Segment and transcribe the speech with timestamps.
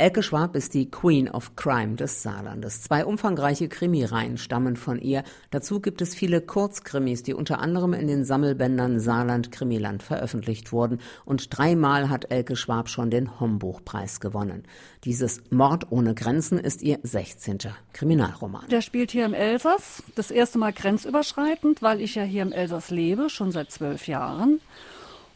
[0.00, 2.80] Elke Schwab ist die Queen of Crime des Saarlandes.
[2.80, 5.24] Zwei umfangreiche Krimireihen stammen von ihr.
[5.50, 11.00] Dazu gibt es viele Kurzkrimis, die unter anderem in den Sammelbändern Saarland Krimiland veröffentlicht wurden.
[11.26, 14.62] Und dreimal hat Elke Schwab schon den Hombuchpreis gewonnen.
[15.04, 17.58] Dieses Mord ohne Grenzen ist ihr 16.
[17.92, 18.68] Kriminalroman.
[18.70, 22.90] Der spielt hier im Elsass, das erste Mal grenzüberschreitend, weil ich ja hier im Elsass
[22.90, 24.62] lebe, schon seit zwölf Jahren.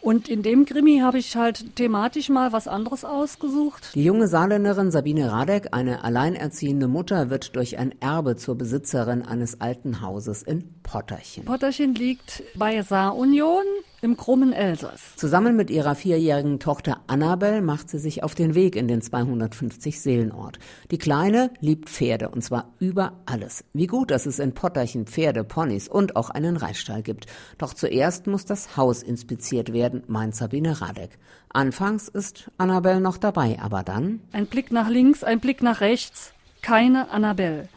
[0.00, 3.90] Und in dem Krimi habe ich halt thematisch mal was anderes ausgesucht.
[3.94, 9.60] Die junge Saarländerin Sabine Radek, eine alleinerziehende Mutter, wird durch ein Erbe zur Besitzerin eines
[9.60, 11.44] alten Hauses in Potterchen.
[11.44, 13.64] Potterchen liegt bei Saarunion
[14.02, 15.16] im krummen Elsass.
[15.16, 20.00] Zusammen mit ihrer vierjährigen Tochter Annabel macht sie sich auf den Weg in den 250
[20.00, 20.58] Seelenort.
[20.90, 23.64] Die Kleine liebt Pferde und zwar über alles.
[23.72, 27.26] Wie gut, dass es in Potterchen Pferde, Ponys und auch einen Reitstall gibt.
[27.58, 31.18] Doch zuerst muss das Haus inspiziert werden, meint Sabine Radek.
[31.50, 34.20] Anfangs ist Annabel noch dabei, aber dann?
[34.32, 36.32] Ein Blick nach links, ein Blick nach rechts.
[36.62, 37.68] Keine Annabel.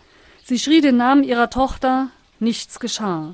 [0.44, 2.09] Sie schrie den Namen ihrer Tochter,
[2.40, 3.34] nichts geschah.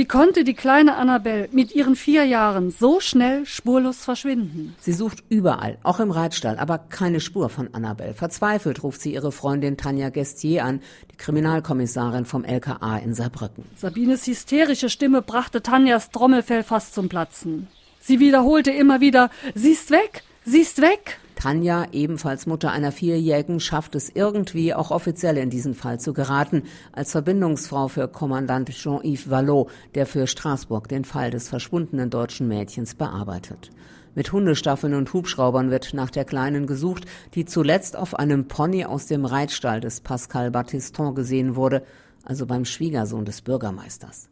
[0.00, 4.74] Wie konnte die kleine Annabelle mit ihren vier Jahren so schnell spurlos verschwinden?
[4.80, 8.14] Sie sucht überall, auch im Reitstall, aber keine Spur von Annabelle.
[8.14, 10.80] Verzweifelt ruft sie ihre Freundin Tanja Gestier an,
[11.12, 13.66] die Kriminalkommissarin vom LKA in Saarbrücken.
[13.76, 17.68] Sabines hysterische Stimme brachte Tanjas Trommelfell fast zum Platzen.
[18.00, 21.19] Sie wiederholte immer wieder, sie ist weg, sie ist weg.
[21.40, 26.64] Tanja, ebenfalls Mutter einer Vierjährigen, schafft es irgendwie auch offiziell in diesen Fall zu geraten,
[26.92, 32.94] als Verbindungsfrau für Kommandant Jean-Yves Vallot, der für Straßburg den Fall des verschwundenen deutschen Mädchens
[32.94, 33.70] bearbeitet.
[34.14, 39.06] Mit Hundestaffeln und Hubschraubern wird nach der Kleinen gesucht, die zuletzt auf einem Pony aus
[39.06, 41.84] dem Reitstall des Pascal Battiston gesehen wurde,
[42.22, 44.28] also beim Schwiegersohn des Bürgermeisters.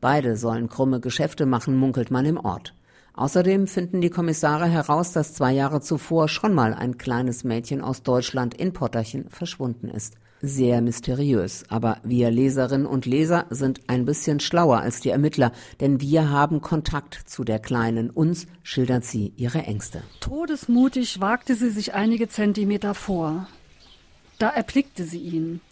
[0.00, 2.75] Beide sollen krumme Geschäfte machen, munkelt man im Ort.
[3.16, 8.02] Außerdem finden die Kommissare heraus, dass zwei Jahre zuvor schon mal ein kleines Mädchen aus
[8.02, 10.16] Deutschland in Potterchen verschwunden ist.
[10.42, 15.50] Sehr mysteriös, aber wir Leserinnen und Leser sind ein bisschen schlauer als die Ermittler,
[15.80, 18.10] denn wir haben Kontakt zu der Kleinen.
[18.10, 20.02] Uns schildert sie ihre Ängste.
[20.20, 23.48] Todesmutig wagte sie sich einige Zentimeter vor.
[24.38, 25.62] Da erblickte sie ihn.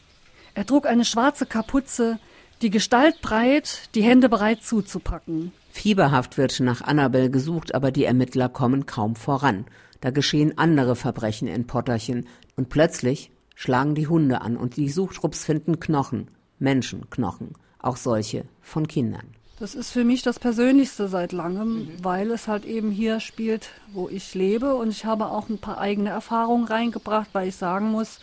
[0.55, 2.19] Er trug eine schwarze Kapuze,
[2.63, 5.53] die Gestalt breit, die Hände bereit zuzupacken.
[5.75, 9.67] Fieberhaft wird nach Annabel gesucht, aber die Ermittler kommen kaum voran.
[10.01, 15.45] Da geschehen andere Verbrechen in Potterchen und plötzlich schlagen die Hunde an und die Suchtrupps
[15.45, 16.29] finden Knochen,
[16.61, 19.35] Menschenknochen, auch solche von Kindern.
[19.59, 24.09] Das ist für mich das Persönlichste seit langem, weil es halt eben hier spielt, wo
[24.09, 28.21] ich lebe und ich habe auch ein paar eigene Erfahrungen reingebracht, weil ich sagen muss,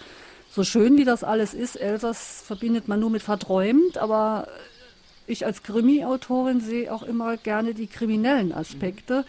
[0.49, 4.47] so schön wie das alles ist, Elsass verbindet man nur mit verträumt, aber
[5.31, 9.25] ich als Krimi-Autorin sehe auch immer gerne die kriminellen Aspekte.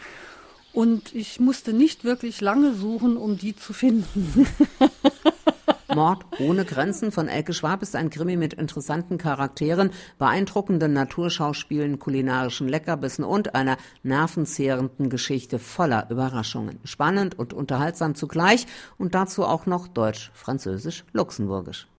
[0.72, 4.46] Und ich musste nicht wirklich lange suchen, um die zu finden.
[5.94, 12.68] Mord ohne Grenzen von Elke Schwab ist ein Krimi mit interessanten Charakteren, beeindruckenden Naturschauspielen, kulinarischen
[12.68, 16.80] Leckerbissen und einer nervenzehrenden Geschichte voller Überraschungen.
[16.84, 21.88] Spannend und unterhaltsam zugleich und dazu auch noch deutsch, französisch, luxemburgisch.